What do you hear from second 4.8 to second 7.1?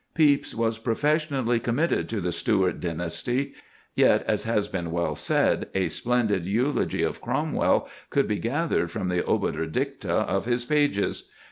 well said, a splendid eulogy